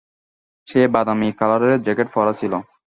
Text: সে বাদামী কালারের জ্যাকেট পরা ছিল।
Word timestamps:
সে 0.67 0.81
বাদামী 0.93 1.29
কালারের 1.39 1.75
জ্যাকেট 1.85 2.07
পরা 2.13 2.33
ছিল। 2.33 2.53